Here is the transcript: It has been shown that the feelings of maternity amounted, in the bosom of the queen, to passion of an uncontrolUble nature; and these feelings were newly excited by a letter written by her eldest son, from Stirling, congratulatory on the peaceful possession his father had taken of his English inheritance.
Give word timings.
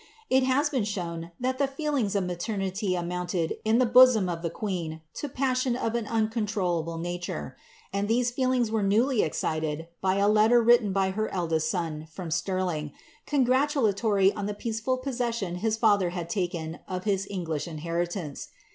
It 0.31 0.41
has 0.41 0.67
been 0.67 0.83
shown 0.83 1.29
that 1.39 1.59
the 1.59 1.67
feelings 1.67 2.15
of 2.15 2.23
maternity 2.23 2.95
amounted, 2.95 3.57
in 3.63 3.77
the 3.77 3.85
bosom 3.85 4.29
of 4.29 4.41
the 4.41 4.49
queen, 4.49 5.01
to 5.13 5.29
passion 5.29 5.75
of 5.75 5.93
an 5.93 6.05
uncontrolUble 6.07 6.99
nature; 6.99 7.55
and 7.93 8.07
these 8.07 8.31
feelings 8.31 8.71
were 8.71 8.81
newly 8.81 9.21
excited 9.21 9.89
by 10.01 10.15
a 10.15 10.27
letter 10.27 10.59
written 10.59 10.91
by 10.91 11.11
her 11.11 11.29
eldest 11.29 11.69
son, 11.69 12.07
from 12.11 12.31
Stirling, 12.31 12.93
congratulatory 13.27 14.33
on 14.33 14.47
the 14.47 14.55
peaceful 14.55 14.97
possession 14.97 15.57
his 15.57 15.77
father 15.77 16.09
had 16.09 16.31
taken 16.31 16.79
of 16.87 17.03
his 17.03 17.27
English 17.29 17.67
inheritance. 17.67 18.47